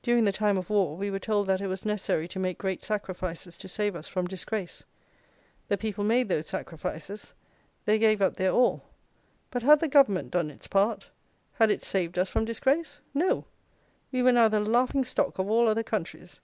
During 0.00 0.24
the 0.24 0.32
time 0.32 0.56
of 0.56 0.70
war, 0.70 0.96
we 0.96 1.10
were 1.10 1.18
told 1.18 1.46
that 1.48 1.60
it 1.60 1.66
was 1.66 1.84
necessary 1.84 2.26
to 2.28 2.38
make 2.38 2.56
great 2.56 2.82
sacrifices 2.82 3.58
to 3.58 3.68
save 3.68 3.94
us 3.94 4.08
from 4.08 4.26
disgrace. 4.26 4.82
The 5.68 5.76
people 5.76 6.02
made 6.02 6.30
those 6.30 6.46
sacrifices; 6.46 7.34
they 7.84 7.98
gave 7.98 8.22
up 8.22 8.38
their 8.38 8.52
all. 8.52 8.84
But 9.50 9.64
had 9.64 9.80
the 9.80 9.88
Government 9.88 10.30
done 10.30 10.50
its 10.50 10.66
part; 10.66 11.10
had 11.56 11.70
it 11.70 11.84
saved 11.84 12.18
us 12.18 12.30
from 12.30 12.46
disgrace? 12.46 13.00
No: 13.12 13.44
we 14.10 14.22
were 14.22 14.32
now 14.32 14.48
the 14.48 14.60
laughing 14.60 15.04
stock 15.04 15.38
of 15.38 15.50
all 15.50 15.68
other 15.68 15.82
countries. 15.82 16.40